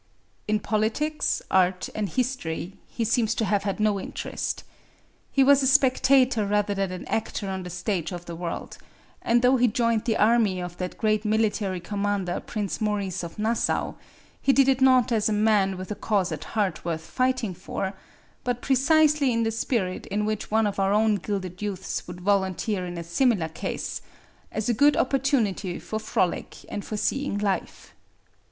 In 0.47 0.59
politics, 0.59 1.43
art, 1.51 1.87
and 1.93 2.09
history 2.09 2.73
he 2.87 3.05
seems 3.05 3.35
to 3.35 3.45
have 3.45 3.61
had 3.61 3.79
no 3.79 3.99
interest. 3.99 4.63
He 5.31 5.43
was 5.43 5.61
a 5.61 5.67
spectator 5.67 6.43
rather 6.47 6.73
than 6.73 6.91
an 6.91 7.05
actor 7.05 7.47
on 7.47 7.61
the 7.61 7.69
stage 7.69 8.11
of 8.11 8.25
the 8.25 8.35
world; 8.35 8.79
and 9.21 9.43
though 9.43 9.57
he 9.57 9.67
joined 9.67 10.05
the 10.05 10.17
army 10.17 10.59
of 10.59 10.75
that 10.77 10.97
great 10.97 11.23
military 11.23 11.79
commander 11.79 12.39
Prince 12.39 12.81
Maurice 12.81 13.21
of 13.21 13.37
Nassau, 13.37 13.93
he 14.41 14.51
did 14.51 14.67
it 14.67 14.81
not 14.81 15.11
as 15.11 15.29
a 15.29 15.33
man 15.33 15.77
with 15.77 15.91
a 15.91 16.01
cause 16.01 16.31
at 16.31 16.45
heart 16.57 16.83
worth 16.83 17.05
fighting 17.05 17.53
for, 17.53 17.93
but 18.43 18.63
precisely 18.63 19.31
in 19.31 19.43
the 19.43 19.51
spirit 19.51 20.07
in 20.07 20.25
which 20.25 20.49
one 20.49 20.65
of 20.65 20.79
our 20.79 20.93
own 20.93 21.13
gilded 21.17 21.61
youths 21.61 22.07
would 22.07 22.21
volunteer 22.21 22.87
in 22.87 22.97
a 22.97 23.03
similar 23.03 23.49
case, 23.49 24.01
as 24.51 24.67
a 24.67 24.73
good 24.73 24.97
opportunity 24.97 25.77
for 25.77 25.99
frolic 25.99 26.55
and 26.69 26.83
for 26.83 26.97
seeing 26.97 27.37
life. 27.37 27.93